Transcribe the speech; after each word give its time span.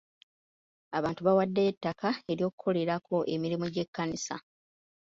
Abantu 0.97 1.21
bawaddeyo 1.27 1.69
ettaka 1.73 2.09
ery'okukolerako 2.31 3.15
emirimu 3.33 3.65
gy'ekkanisa. 3.73 4.35